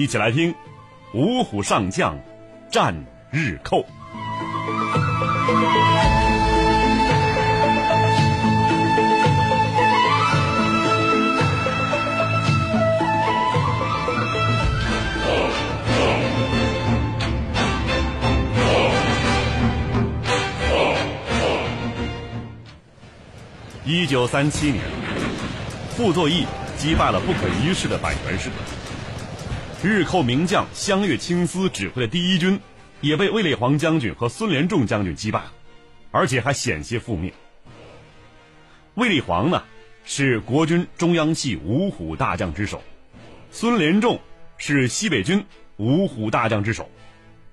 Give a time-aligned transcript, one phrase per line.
[0.00, 0.54] 一起来听
[1.12, 2.18] 五虎上将
[2.70, 2.94] 战
[3.30, 3.84] 日寇。
[23.84, 24.82] 一九三七年，
[25.94, 26.46] 傅作义
[26.78, 28.48] 击败了不可一世的百元氏。
[29.82, 32.60] 日寇名将湘粤清司指挥的第一军，
[33.00, 35.42] 也被卫立煌将军和孙连仲将军击败，
[36.10, 37.32] 而且还险些覆灭。
[38.94, 39.64] 卫立煌呢，
[40.04, 42.78] 是国军中央系五虎大将之首；
[43.50, 44.20] 孙连仲
[44.58, 45.44] 是西北军
[45.76, 46.90] 五虎大将之首。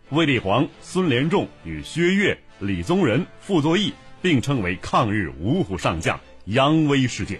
[0.09, 3.93] 卫立煌、孙连仲与薛岳、李宗仁、傅作义。
[4.19, 7.39] 并称为抗日五虎上将，扬威世界。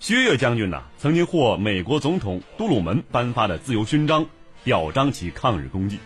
[0.00, 4.24] 薛岳将军呢，曾经获美国总统杜鲁门颁发的自由勋章，
[4.64, 6.00] 表彰其抗日功绩。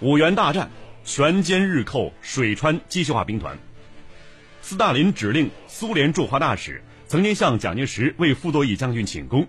[0.00, 0.68] 五原大战，
[1.04, 3.56] 全歼日寇水川机械化兵团。
[4.60, 9.46] 斯大林指令苏联驻华大使曾经向蒋介石为傅作义将军请功，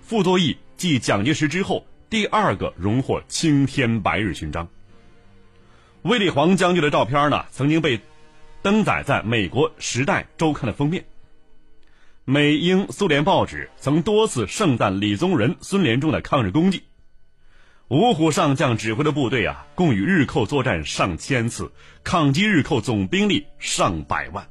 [0.00, 4.68] 傅作义继蒋介石之后第二个荣获青天白日勋章。
[6.02, 8.00] 卫立煌将军的照片呢，曾经被
[8.60, 11.04] 登载在美国《时代周刊》的封面。
[12.24, 16.84] 美英苏联报纸曾多次盛赞李宗仁、孙连仲的抗日功绩。
[17.88, 21.72] 五虎上将指挥的部队啊，共与日寇作战上千次，
[22.04, 24.46] 抗击日寇总兵力上百万。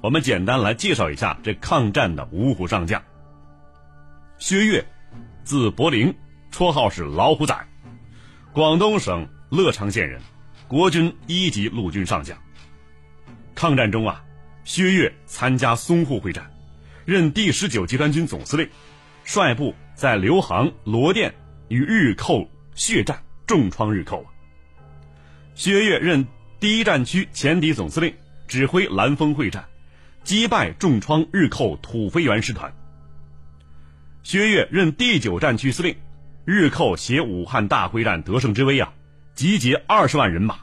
[0.00, 3.02] 我们简单来介绍一下这抗战的五虎上将。
[4.38, 4.84] 薛岳，
[5.44, 6.14] 字伯陵，
[6.50, 7.54] 绰号是老虎仔，
[8.52, 9.28] 广东省。
[9.50, 10.20] 乐昌县人，
[10.66, 12.36] 国军一级陆军上将。
[13.54, 14.23] 抗战中啊，
[14.64, 16.50] 薛岳参加淞沪会战，
[17.04, 18.68] 任第十九集团军总司令，
[19.24, 21.34] 率部在刘杭、罗店
[21.68, 24.26] 与日寇血战，重创日寇。
[25.54, 26.26] 薛岳任
[26.58, 28.14] 第一战区前敌总司令，
[28.48, 29.66] 指挥兰峰会战，
[30.22, 32.72] 击败重创日寇土肥原师团。
[34.22, 35.94] 薛岳任第九战区司令，
[36.46, 38.94] 日寇携武汉大会战得胜之威啊！
[39.34, 40.56] 集结二十万人马，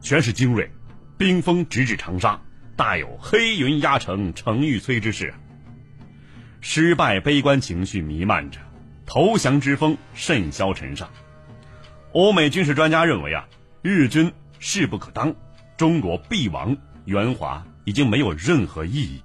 [0.00, 0.70] 全是精锐，
[1.18, 2.40] 兵锋直指长沙，
[2.76, 5.32] 大有黑云压城城欲摧之势。
[6.60, 8.60] 失败悲观情绪弥漫着，
[9.06, 11.08] 投降之风甚嚣尘上。
[12.12, 13.48] 欧美军事专家认为啊，
[13.82, 15.34] 日军势不可当，
[15.76, 16.76] 中国必亡，
[17.06, 19.22] 援华已经没有任何意义。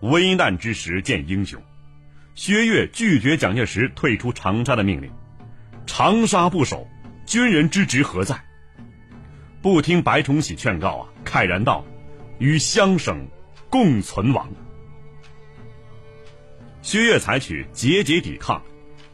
[0.00, 1.60] 危难之时见英雄，
[2.34, 5.10] 薛岳拒绝蒋介石退出长沙的命令。
[5.86, 6.86] 长沙不守，
[7.24, 8.44] 军人之职何在？
[9.62, 11.84] 不听白崇禧劝告啊，慨然道
[12.38, 13.26] ：“与湘省
[13.68, 14.48] 共存亡。”
[16.80, 18.62] 薛岳采取节节抵抗、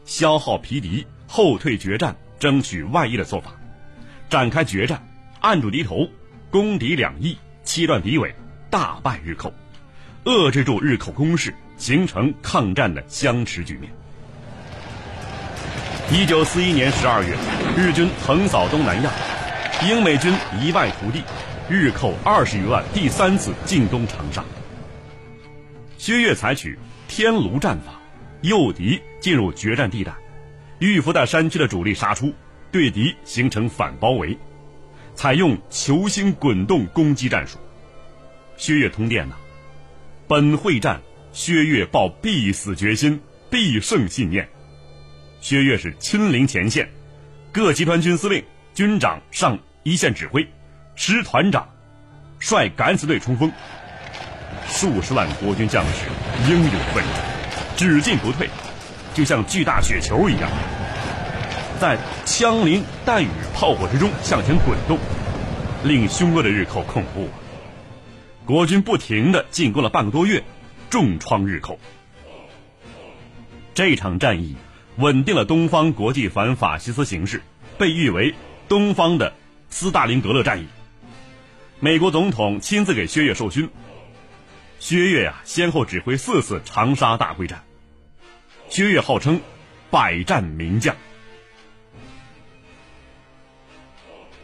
[0.05, 3.53] 消耗疲敌、后退决战、争取外溢的做法，
[4.29, 5.03] 展开决战，
[5.41, 6.07] 按住敌头，
[6.51, 8.35] 攻敌两翼，切断敌尾，
[8.69, 9.51] 大败日寇，
[10.23, 13.91] 遏制住日寇攻势，形成抗战的相持局面。
[16.11, 17.35] 一九四一年十二月，
[17.75, 19.11] 日军横扫东南亚，
[19.87, 20.31] 英美军
[20.61, 21.23] 一败涂地，
[21.69, 24.43] 日寇二十余万第三次进攻长沙。
[25.97, 28.01] 薛岳采取天炉战法，
[28.41, 30.13] 诱敌进入决战地带，
[30.79, 32.33] 预伏在山区的主力杀出，
[32.69, 34.37] 对敌形成反包围，
[35.15, 37.57] 采用球星滚动攻击战术。
[38.57, 39.35] 薛岳通电呐，
[40.27, 41.01] 本会战，
[41.31, 44.49] 薛岳抱必死决心，必胜信念。
[45.39, 46.91] 薛岳是亲临前线，
[47.53, 48.43] 各集团军司令、
[48.73, 50.45] 军长上一线指挥，
[50.95, 51.67] 师团长
[52.39, 53.51] 率敢死队冲锋，
[54.67, 56.07] 数十万国军将士
[56.47, 57.23] 英勇奋战，
[57.75, 58.49] 只进不退，
[59.13, 60.49] 就像巨大雪球一样，
[61.79, 64.97] 在枪林弹雨炮火之中向前滚动，
[65.83, 67.29] 令凶恶的日寇恐怖。
[68.45, 70.43] 国军不停的进攻了半个多月，
[70.89, 71.79] 重创日寇。
[73.73, 74.55] 这场战役。
[74.97, 77.41] 稳定了东方国际反法西斯形势，
[77.79, 78.35] 被誉为
[78.69, 79.33] “东方的
[79.71, 80.67] 斯大林格勒战役”。
[81.83, 83.69] 美国总统亲自给薛岳授勋。
[84.79, 87.61] 薛岳呀，先后指挥四次长沙大会战。
[88.69, 89.41] 薛岳号称
[89.91, 90.95] “百战名将”。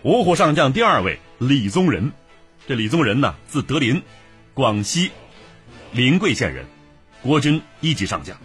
[0.04, 2.12] 五虎上将第二位李宗仁，
[2.68, 4.04] 这李宗仁呢，字德林，
[4.54, 5.10] 广西
[5.94, 6.66] 临桂县人，
[7.22, 8.36] 国军一级上将。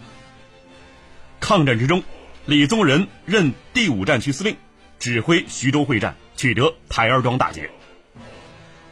[1.41, 2.01] 抗战之中，
[2.45, 4.55] 李宗仁任第五战区司令，
[4.99, 7.69] 指挥徐州会战，取得台儿庄大捷。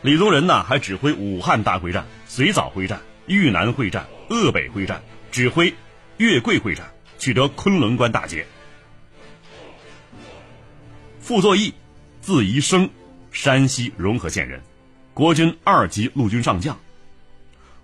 [0.03, 5.01] 李宗仁呢，还指挥武汉大会战、随枣会战、豫南会战、鄂北会战、
[5.31, 5.73] 指挥
[6.17, 8.45] 粤桂会战，取得昆仑关大捷。
[11.21, 11.73] 傅作义，
[12.19, 12.89] 字宜生，
[13.31, 14.61] 山西荣和县人，
[15.13, 16.77] 国军二级陆军上将。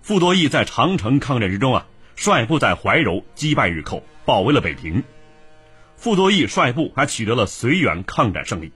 [0.02, 5.04] 傅作义在长城抗战之中啊，率部在怀柔击败日寇，保卫了北平。
[5.96, 8.72] 傅作义率部还取得了绥远抗战胜利。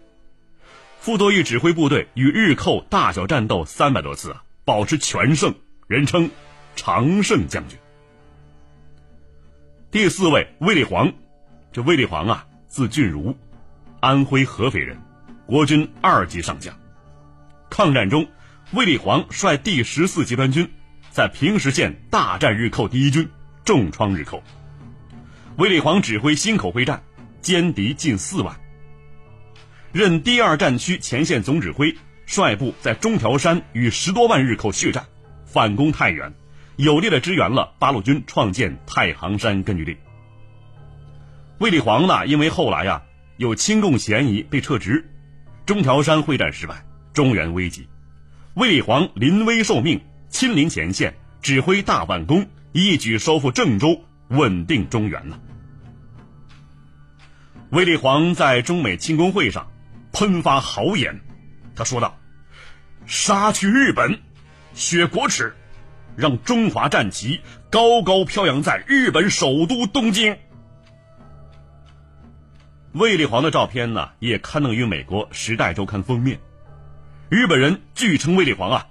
[1.05, 4.35] 傅作义指挥部队与日寇大小战斗三百多次，
[4.65, 5.55] 保持全胜，
[5.87, 6.31] 人称
[6.77, 7.79] “常胜将军”。
[9.93, 11.13] 第四位卫立煌，
[11.71, 13.37] 这卫立煌啊，字俊如，
[14.01, 14.99] 安徽合肥人，
[15.45, 16.75] 国军二级上将。
[17.69, 18.27] 抗战中，
[18.73, 20.73] 卫立煌率第十四集团军
[21.11, 23.29] 在平石县大战日寇第一军，
[23.63, 24.43] 重创日寇。
[25.59, 27.03] 卫立煌指挥忻口会战，
[27.43, 28.59] 歼敌近四万。
[29.95, 31.95] 任第二战区前线总指挥，
[32.27, 35.07] 率部在中条山与十多万日寇血战，
[35.45, 36.35] 反攻太原，
[36.75, 39.97] 有力的支援了八路军创建太行山根据地。
[41.59, 43.05] 卫立煌呢，因为后来呀
[43.37, 45.09] 有亲共嫌疑被撤职，
[45.65, 47.87] 中条山会战失败，中原危急，
[48.55, 55.39] 卫立煌临危受命，亲临前线，指挥大反攻，一举收复郑州，稳定中原呢。
[57.71, 59.69] 卫立煌在中美庆功会上。
[60.15, 61.21] 喷发豪言，
[61.75, 62.17] 他说道
[63.05, 64.21] ：“杀去日本，
[64.73, 65.53] 雪国耻，
[66.17, 70.39] 让中华战旗高高飘扬在日本首都东京。”
[72.95, 76.39] 卫立煌的照片呢，也刊登于美国《时代周刊》封面。
[77.29, 78.87] 日本人据称卫立煌啊，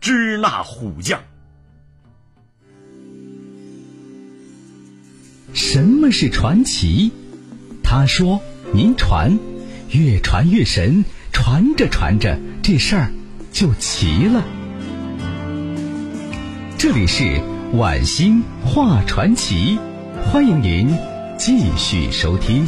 [0.00, 1.20] 支那虎将。
[5.52, 7.12] 什么是传奇？
[7.84, 8.40] 他说
[8.72, 9.38] ：“您传。”
[9.92, 13.12] 越传越神，传着传着，这事儿
[13.52, 14.42] 就齐了。
[16.78, 17.42] 这里是
[17.74, 19.78] 晚星话传奇，
[20.24, 20.88] 欢迎您
[21.38, 22.66] 继续收听。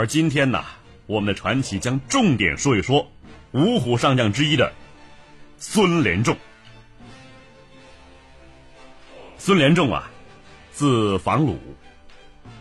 [0.00, 0.64] 而今天呢，
[1.04, 3.12] 我们的传奇将重点说一说
[3.50, 4.72] 五虎上将之一的
[5.58, 6.38] 孙连仲。
[9.36, 10.10] 孙连仲啊，
[10.72, 11.58] 字房鲁，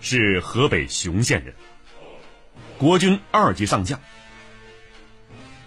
[0.01, 1.55] 是河北雄县人，
[2.77, 4.01] 国军二级上将。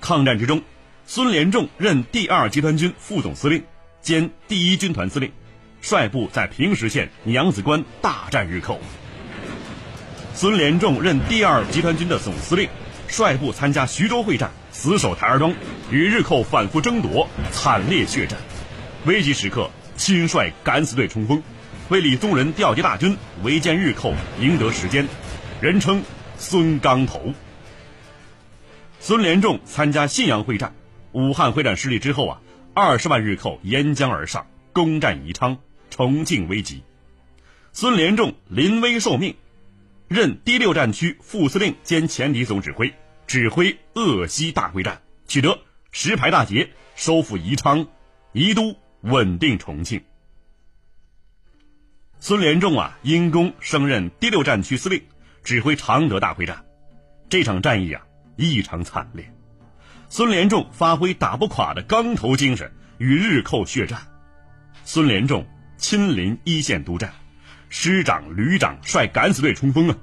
[0.02, 0.60] 抗战之中，
[1.06, 3.64] 孙连仲任第二集团军副总司令
[4.02, 5.32] 兼第一军团司令，
[5.80, 8.78] 率部在平石县娘子关大战日寇。
[10.34, 12.68] 孙连仲任第二集团军的总司令，
[13.06, 15.54] 率部参加徐州会战，死守台儿庄，
[15.90, 18.38] 与日寇反复争夺，惨烈血战。
[19.04, 21.42] 危急时刻，亲率敢死队冲锋，
[21.90, 25.06] 为李宗仁调集大军围歼日寇，赢得时间，
[25.60, 26.02] 人称
[26.38, 27.34] 孙刚头。
[29.00, 30.74] 孙连仲参加信阳会战，
[31.12, 32.40] 武汉会战失利之后啊，
[32.74, 35.58] 二十万日寇沿江而上，攻占宜昌，
[35.90, 36.82] 重庆危急。
[37.74, 39.36] 孙连仲临危受命。
[40.12, 42.92] 任第六战区副司令兼前敌总指挥，
[43.26, 45.58] 指挥鄂西大会战，取得
[45.90, 47.86] 石牌大捷，收复宜昌、
[48.32, 50.02] 宜都，稳定重庆。
[52.20, 55.02] 孙连仲啊，因功升任第六战区司令，
[55.42, 56.64] 指挥常德大会战。
[57.30, 58.02] 这场战役啊，
[58.36, 59.32] 异常惨烈。
[60.10, 63.98] 孙连仲发挥打不垮的钢头精神，与日寇血战。
[64.84, 65.46] 孙连仲
[65.78, 67.14] 亲临一线督战。
[67.74, 69.96] 师长、旅长率敢死队冲锋啊！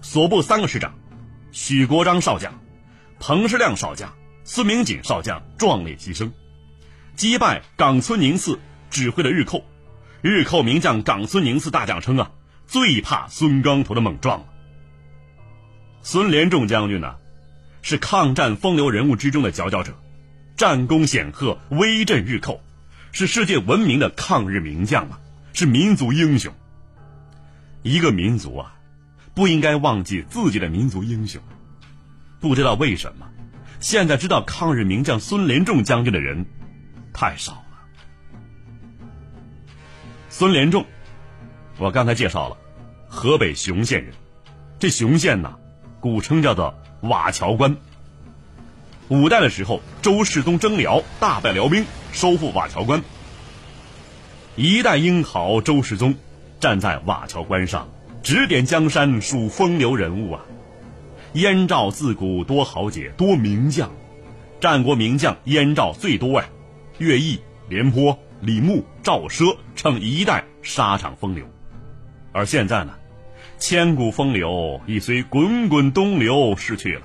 [0.00, 0.94] 所部三个师长，
[1.52, 2.58] 许国璋少将、
[3.20, 4.10] 彭世亮少将、
[4.44, 6.30] 孙明锦少将壮烈牺牲，
[7.14, 9.62] 击败冈村宁次指挥的日寇。
[10.22, 12.30] 日寇名将冈村宁次大将称啊，
[12.66, 14.46] 最怕孙刚头的猛撞。
[16.00, 17.16] 孙连仲将军呢，
[17.82, 19.92] 是抗战风流人物之中的佼佼者，
[20.56, 22.62] 战功显赫，威震日寇，
[23.12, 25.20] 是世界闻名的抗日名将啊，
[25.52, 26.50] 是民族英雄。
[27.86, 28.74] 一个民族啊，
[29.32, 31.40] 不应该忘记自己的民族英雄。
[32.40, 33.28] 不知道为什么，
[33.78, 36.46] 现在知道抗日名将孙连仲将军的人
[37.12, 37.78] 太少了。
[40.28, 40.84] 孙连仲，
[41.78, 42.56] 我刚才介绍了，
[43.06, 44.12] 河北雄县人。
[44.80, 45.54] 这雄县呢，
[46.00, 47.76] 古称叫做瓦桥关。
[49.06, 53.00] 五代的时候，周世宗征辽，大败辽兵，收复瓦桥关。
[54.56, 56.16] 一代英豪周世宗。
[56.58, 57.88] 站在瓦桥关上，
[58.22, 60.40] 指点江山，数风流人物啊！
[61.34, 63.90] 燕赵自古多豪杰，多名将，
[64.60, 66.48] 战国名将燕赵最多呀。
[66.98, 71.44] 乐毅、廉颇、李牧、赵奢称一代沙场风流。
[72.32, 72.94] 而现在呢，
[73.58, 77.02] 千古风流已随滚滚东流逝去了，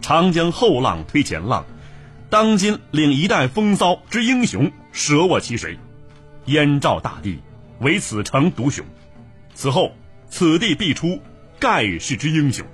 [0.00, 1.66] 长江后浪推前浪，
[2.30, 5.76] 当今领一代风骚之英雄舍我其谁？
[6.44, 7.40] 燕赵大地，
[7.80, 8.84] 唯此城独雄。
[9.54, 9.92] 此后，
[10.28, 11.20] 此地必出
[11.60, 12.66] 盖世之英雄。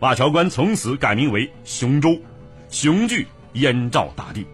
[0.00, 2.20] 瓦桥关从此改名为雄州，
[2.68, 4.46] 雄踞燕赵大地。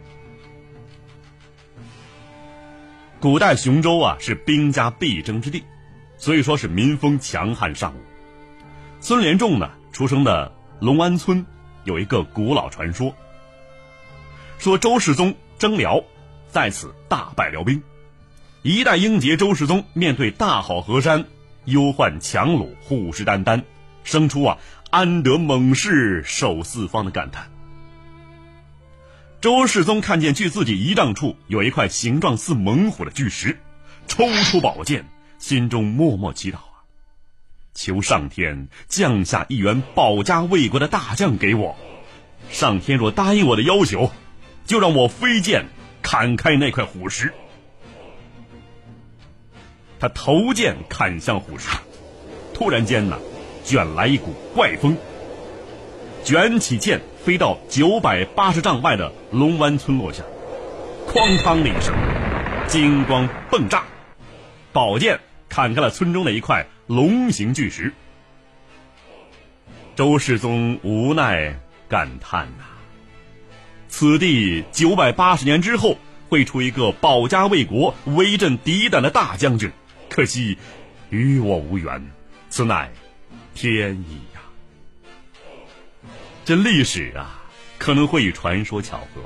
[3.21, 5.63] 古代雄州啊是兵家必争之地，
[6.17, 7.99] 所以说是民风强悍尚武。
[9.01, 11.45] 孙连仲呢出生的龙安村
[11.85, 13.15] 有一个古老传说，
[14.59, 16.03] 说周世宗征辽，
[16.49, 17.81] 在此大败辽兵。
[18.63, 21.25] 一代英杰周世宗面对大好河山，
[21.65, 23.65] 忧患强虏，虎视眈眈，
[24.05, 27.51] 生出啊安得猛士守四方的感叹。
[29.41, 33.59] 周世宗看见距自己一丈处有一块形状似猛虎的巨石，
[34.07, 35.07] 抽出宝剑，
[35.41, 36.87] 心中默默祈祷啊，
[37.75, 41.77] 求上天降下一员保家卫国的大将给我。
[42.49, 44.13] 上天若答应我的要求，
[44.65, 45.67] 就让我飞剑
[46.01, 47.35] 砍开那块虎石。
[50.03, 51.69] 他投剑砍向虎石，
[52.53, 53.17] 突然间呢，
[53.63, 54.97] 卷来一股怪风，
[56.25, 57.01] 卷起剑。
[57.25, 60.25] 飞到九百八十丈外的龙湾村落下，
[61.07, 61.95] 哐当的一声，
[62.67, 63.85] 金光迸炸，
[64.73, 67.95] 宝剑砍开了村中的一块龙形巨石。
[69.95, 72.65] 周世宗无奈感叹呐
[73.87, 75.97] ：“此地九百八十年之后
[76.29, 79.71] 会出一个保家卫国、威震敌胆的大将军，
[80.13, 80.59] 可惜
[81.09, 82.13] 与我无缘，
[82.51, 82.93] 此乃
[83.55, 84.43] 天意呀。”
[86.45, 87.43] 这历史啊，
[87.79, 89.23] 可能会与传说巧合。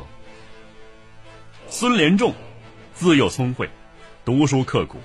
[1.68, 2.32] 孙连仲
[2.94, 3.68] 自幼聪慧，
[4.24, 5.00] 读书刻苦，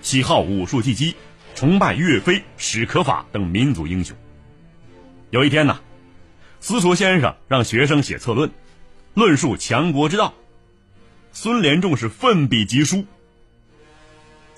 [0.00, 1.14] 喜好武术技击，
[1.54, 4.16] 崇拜岳飞、史可法等民族英雄。
[5.28, 5.78] 有一天呢，
[6.58, 8.50] 私塾先生让学生写策论，
[9.12, 10.32] 论述强国之道。
[11.34, 13.04] 孙连仲是奋笔疾书：“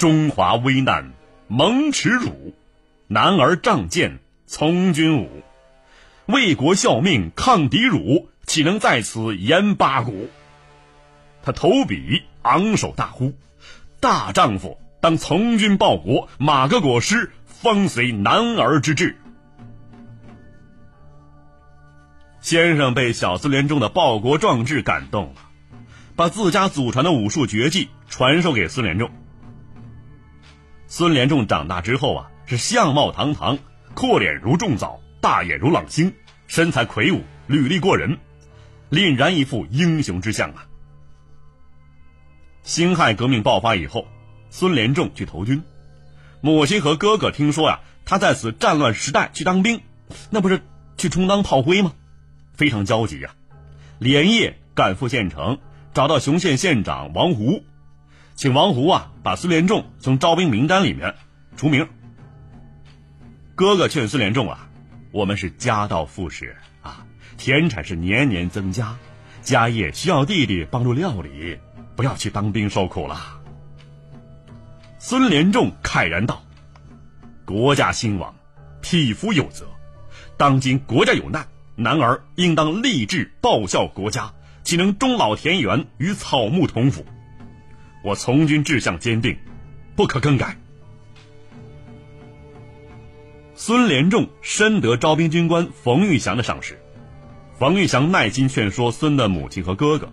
[0.00, 1.12] 中华危难
[1.46, 2.54] 蒙耻辱，
[3.06, 5.42] 男儿仗剑从军武。”
[6.24, 10.30] 为国效命抗敌辱，岂能在此言八股？
[11.42, 13.34] 他投笔昂首大呼
[14.00, 19.18] ：“大丈夫当从军报国，马革裹尸方随男儿之志。”
[22.40, 25.42] 先生被小孙连仲的报国壮志感动了，
[26.16, 29.10] 把自家祖传的武术绝技传授给孙连仲。
[30.92, 33.60] 孙连仲长大之后啊，是相貌堂堂，
[33.94, 35.00] 阔脸如重枣。
[35.20, 36.12] 大眼如朗星，
[36.48, 38.18] 身材魁梧，履历过人，
[38.90, 40.66] 凛然一副英雄之相啊！
[42.64, 44.08] 辛亥革命爆发以后，
[44.50, 45.62] 孙连仲去投军，
[46.40, 49.82] 母亲和哥哥听说呀，他在此战乱时代去当兵，
[50.30, 50.60] 那不是
[50.96, 51.92] 去充当炮灰吗？
[52.52, 53.30] 非常焦急呀，
[54.00, 55.60] 连夜赶赴县城，
[55.94, 57.62] 找到雄县县长王胡，
[58.40, 61.14] 请王胡啊把孙连仲从招兵名单里面
[61.58, 61.86] 除名。
[63.54, 64.66] 哥哥劝孙连仲啊。
[65.12, 67.04] 我们是家道富实啊，
[67.36, 68.96] 田产是年年增加，
[69.42, 71.58] 家业需要弟弟帮助料理，
[71.94, 73.42] 不要去当兵受苦了。
[74.98, 76.42] 孙连仲慨然道
[77.44, 78.34] ：“国家兴亡，
[78.80, 79.66] 匹夫有责。
[80.38, 84.32] 当今国家有难，男儿应当立志报效国家，
[84.62, 87.04] 岂能终老田园与草木同腐？
[88.02, 89.36] 我从军志向坚定，
[89.96, 90.56] 不可更改。”
[93.54, 96.80] 孙连仲深得招兵军官冯玉祥的赏识，
[97.58, 100.10] 冯玉祥耐心劝说孙的母亲和哥哥。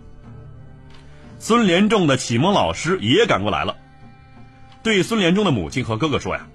[1.38, 3.76] 孙连仲的启蒙老师也赶过来了，
[4.82, 6.46] 对孙连仲的母亲和哥哥说呀：“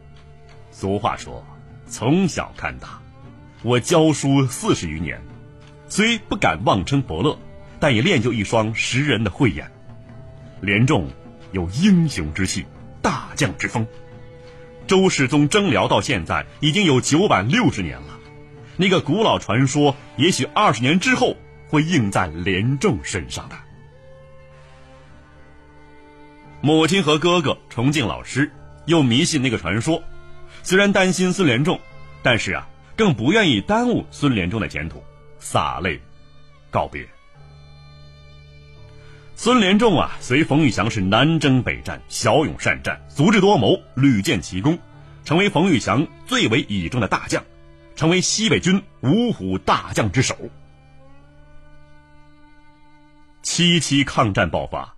[0.70, 1.44] 俗话说，
[1.88, 3.02] 从小看大，
[3.64, 5.20] 我教书四十余年，
[5.88, 7.40] 虽不敢妄称伯乐，
[7.80, 9.72] 但也练就一双识人的慧眼。
[10.62, 11.08] 连仲
[11.54, 12.66] 有英雄之气，
[13.02, 13.88] 大将之风。”
[14.86, 18.20] 周世宗征辽到现在已经有九百六十年了，
[18.76, 21.38] 那个古老传说也许二十年之后
[21.70, 23.56] 会印在连仲身上的。
[26.60, 28.52] 母亲和哥哥崇敬老师，
[28.86, 30.04] 又迷信那个传说，
[30.64, 31.80] 虽然担心孙连仲，
[32.22, 32.68] 但是啊，
[32.98, 35.02] 更不愿意耽误孙连仲的前途，
[35.40, 36.02] 洒泪
[36.70, 37.08] 告别。
[39.44, 44.80] 孙连仲啊，随冯玉祥是南征北战，骁勇善战，足智多谋，屡建奇功，
[45.26, 47.44] 成为冯玉祥最为倚重的大将，
[47.94, 50.38] 成为西北军五虎大将之首。
[53.42, 54.96] 七七抗战爆发，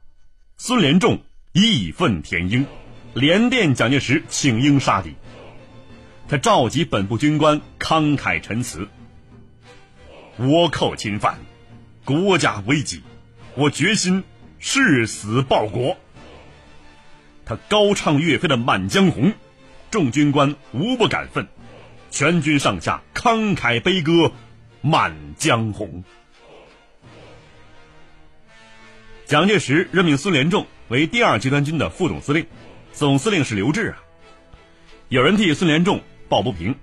[0.58, 1.18] 孙连仲
[1.52, 2.68] 义愤填膺，
[3.16, 5.16] 连电蒋介石请缨杀敌。
[6.28, 8.88] 他召集本部军官慷慨陈词
[10.38, 11.36] ：“倭寇侵犯，
[12.04, 13.02] 国家危急，
[13.56, 14.24] 我决心
[14.68, 15.96] 誓死报国。”
[17.46, 19.26] 他高唱岳飞的《满江红》，
[19.92, 21.48] 众军官无不感奋，
[22.10, 24.12] 全军上下慷慨悲歌
[24.82, 26.04] 《满江红》。
[29.28, 32.48] 蒋介石任命孙连仲为第二集团军的副总司令，
[32.92, 34.00] 总司令是刘峙啊。
[35.10, 36.76] 有人替孙连仲抱不平：“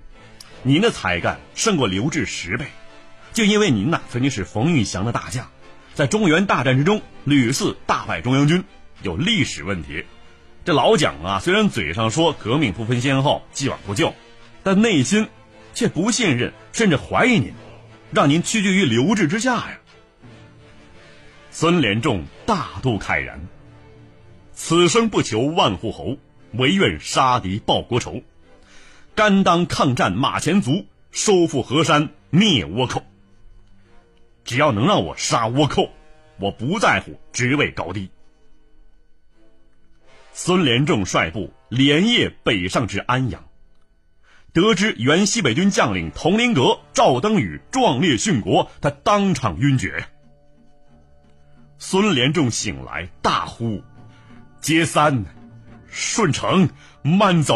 [0.63, 2.67] 您的才干胜过刘志十倍，
[3.33, 5.51] 就因为您呐曾经是冯玉祥的大将，
[5.93, 8.63] 在中原大战之中屡次大败中央军，
[9.03, 10.05] 有历史问题。
[10.65, 14.15] 这老蒋啊，虽然嘴上说革命不分先后，既往不咎，
[14.63, 15.27] 但内心
[15.73, 17.53] 却不信任，甚至怀疑您，
[18.11, 19.79] 让您屈居于刘志之下呀。”
[21.51, 23.47] 孙连仲大度慨然
[24.53, 26.17] ：“此生不求万户侯，
[26.53, 28.23] 唯愿杀敌报国仇，
[29.13, 33.03] 甘当抗战马前卒，收复河山灭倭寇。
[34.43, 35.89] 只要能让我杀倭寇，
[36.39, 38.09] 我不在乎职位高低。”
[40.33, 43.43] 孙连仲率部连夜北上至安阳，
[44.51, 50.05] 得知原西北军将领佟麟阁、赵登禹壮烈殉国，他当场晕厥。
[51.77, 53.83] 孙连仲醒来，大呼
[54.59, 55.23] ：“接三，
[55.87, 56.69] 顺承，
[57.03, 57.55] 慢走！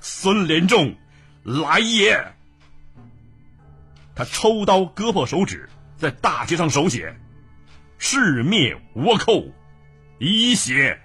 [0.00, 0.94] 孙连仲，
[1.42, 2.32] 来也！”
[4.14, 5.68] 他抽刀割破手指，
[6.04, 7.16] 在大街上手写
[7.96, 9.42] ：“誓灭倭寇，
[10.18, 11.00] 以血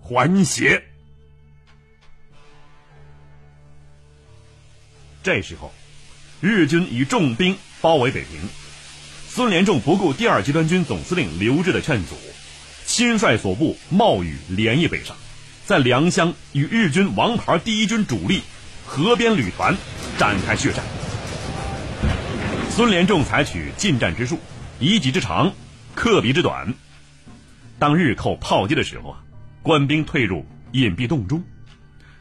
[0.00, 0.80] 还血。”
[5.24, 5.74] 这时候，
[6.40, 8.48] 日军以重兵包围北平。
[9.26, 12.14] 孙连仲不顾第二集团军总司令刘峙的劝阻，
[12.86, 15.16] 亲率所部冒雨连夜北上，
[15.66, 18.42] 在良乡与日军王牌第一军主力
[18.86, 19.76] 河边旅团
[20.16, 20.84] 展开血战。
[22.76, 24.36] 孙连仲采取近战之术，
[24.80, 25.52] 以己之长，
[25.94, 26.74] 克敌之短。
[27.78, 29.22] 当日寇炮击的时候啊，
[29.62, 31.38] 官兵退入隐蔽洞中；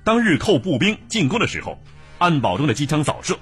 [0.04, 1.82] 当日寇步兵进攻的时候，
[2.20, 3.40] 安保中的机枪扫射，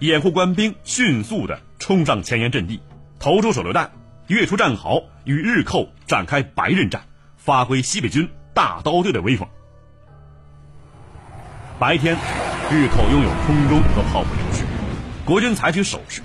[0.00, 2.82] 掩护官兵迅速的冲上前沿阵地。
[3.18, 3.90] 投出手榴弹，
[4.26, 7.06] 跃出战壕，与日寇展开白刃战，
[7.38, 9.48] 发挥西北军大刀队的威风。
[11.78, 12.14] 白天，
[12.70, 14.66] 日寇拥有空中和炮火优势，
[15.24, 16.20] 国军采取守势；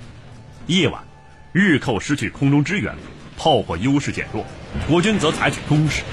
[0.70, 1.02] 夜晚，
[1.50, 2.94] 日寇失去空中支援，
[3.36, 4.46] 炮火优势减弱，
[4.86, 6.04] 国军则采取攻势。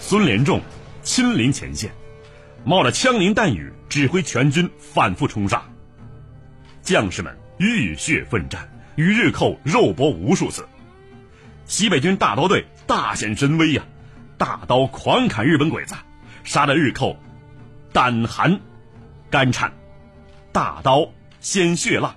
[0.00, 0.62] 孙连仲
[1.02, 1.92] 亲临前线，
[2.64, 5.62] 冒着枪林弹雨，指挥全军反复冲杀，
[6.80, 8.66] 将士们浴血奋战。
[8.96, 10.66] 与日寇肉搏无数次，
[11.66, 13.82] 西北军大刀队大显神威呀！
[14.38, 15.94] 大刀狂砍日本鬼子，
[16.44, 17.18] 杀得日寇
[17.92, 18.58] 胆寒
[19.30, 19.70] 肝颤，
[20.50, 22.16] 大刀鲜血浪，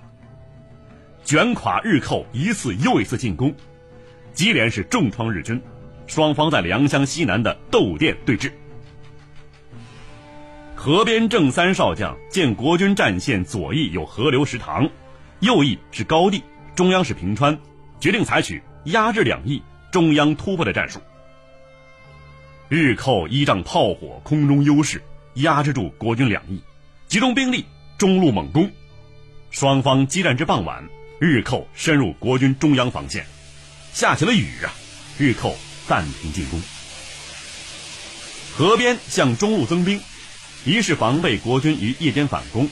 [1.26, 3.52] 卷垮日寇一次又一次进攻，
[4.32, 5.60] 接连是重创日军。
[6.06, 8.48] 双方在良乡西南的窦店对峙。
[10.76, 14.88] 河边正三少将见国军战线左翼有河流石塘，
[15.40, 16.40] 右翼是高地。
[16.76, 17.58] 中央是平川，
[17.98, 19.60] 决定采取压制两翼、
[19.90, 21.00] 中央突破的战术。
[22.68, 25.02] 日寇依仗炮火、空中优势，
[25.34, 26.62] 压制住国军两翼，
[27.08, 27.64] 集中兵力
[27.98, 28.70] 中路猛攻。
[29.50, 30.86] 双方激战至傍晚，
[31.18, 33.24] 日寇深入国军中央防线，
[33.94, 34.70] 下起了雨啊！
[35.16, 35.56] 日寇
[35.88, 36.60] 暂停进攻。
[38.54, 40.00] 河边向中路增兵，
[40.66, 42.68] 一是防备国军于夜间反攻，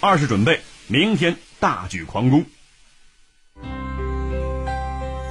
[0.00, 2.44] 二是准备明天大举狂攻。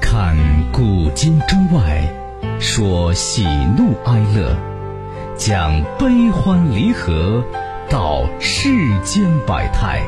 [0.01, 2.11] 看古今中外，
[2.59, 3.43] 说喜
[3.77, 4.57] 怒哀乐，
[5.37, 7.43] 讲悲欢离合，
[7.91, 10.03] 道世间百态，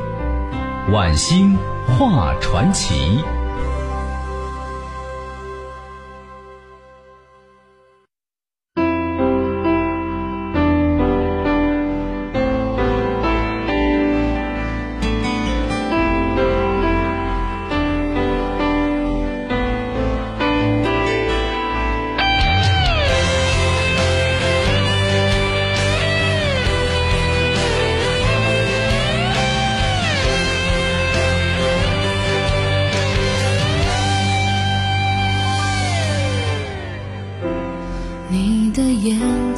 [0.91, 1.55] 晚星
[1.87, 3.36] 画传奇。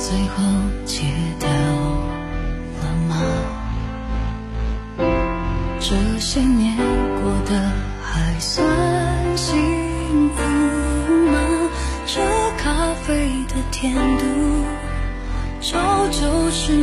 [0.09, 0.43] 最后
[0.85, 1.03] 戒
[1.39, 1.47] 掉
[2.81, 3.13] 了吗？
[5.79, 6.75] 这些年
[7.21, 8.65] 过得还算
[9.37, 9.55] 幸
[10.29, 10.41] 福
[11.31, 11.37] 吗？
[12.07, 12.19] 这
[12.57, 14.25] 咖啡的甜度
[15.61, 16.73] 照旧是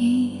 [0.00, 0.40] 一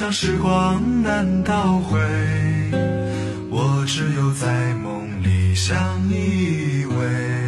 [0.00, 2.00] 像时光难倒回
[3.50, 7.39] 我只有在梦里相依偎。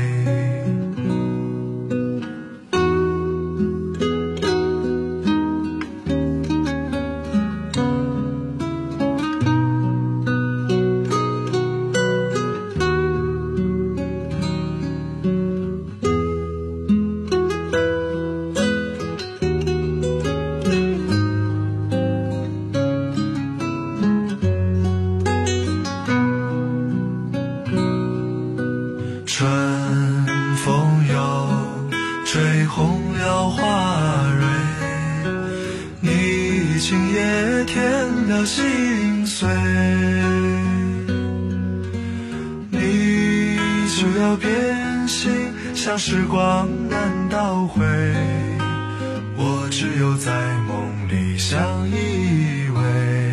[44.02, 45.30] 就要变心，
[45.76, 47.84] 像时光难倒回。
[49.36, 50.32] 我只有在
[50.66, 53.31] 梦里相依偎。